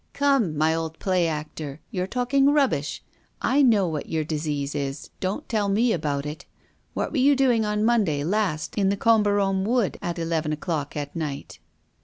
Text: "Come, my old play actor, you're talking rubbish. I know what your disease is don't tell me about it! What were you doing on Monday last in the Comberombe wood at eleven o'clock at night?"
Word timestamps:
"Come, 0.13 0.57
my 0.57 0.73
old 0.73 0.97
play 0.97 1.27
actor, 1.27 1.79
you're 1.91 2.07
talking 2.07 2.47
rubbish. 2.51 3.03
I 3.39 3.61
know 3.61 3.87
what 3.87 4.09
your 4.09 4.23
disease 4.23 4.73
is 4.73 5.11
don't 5.19 5.47
tell 5.47 5.69
me 5.69 5.91
about 5.93 6.25
it! 6.25 6.47
What 6.95 7.11
were 7.11 7.17
you 7.19 7.35
doing 7.35 7.65
on 7.65 7.85
Monday 7.85 8.23
last 8.23 8.75
in 8.79 8.89
the 8.89 8.97
Comberombe 8.97 9.63
wood 9.63 9.99
at 10.01 10.17
eleven 10.17 10.51
o'clock 10.53 10.97
at 10.97 11.15
night?" 11.15 11.59